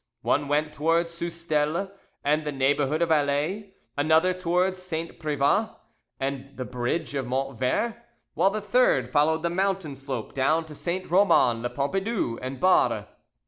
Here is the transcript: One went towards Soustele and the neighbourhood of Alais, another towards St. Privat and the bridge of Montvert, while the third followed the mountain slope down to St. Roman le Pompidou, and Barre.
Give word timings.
One 0.23 0.47
went 0.47 0.73
towards 0.73 1.11
Soustele 1.11 1.91
and 2.23 2.43
the 2.43 2.51
neighbourhood 2.51 3.03
of 3.03 3.11
Alais, 3.11 3.75
another 3.95 4.33
towards 4.33 4.81
St. 4.81 5.19
Privat 5.19 5.69
and 6.19 6.57
the 6.57 6.65
bridge 6.65 7.13
of 7.13 7.27
Montvert, 7.27 7.97
while 8.33 8.49
the 8.49 8.61
third 8.61 9.11
followed 9.11 9.43
the 9.43 9.51
mountain 9.51 9.93
slope 9.95 10.33
down 10.33 10.65
to 10.65 10.73
St. 10.73 11.07
Roman 11.11 11.61
le 11.61 11.69
Pompidou, 11.69 12.39
and 12.41 12.59
Barre. 12.59 13.09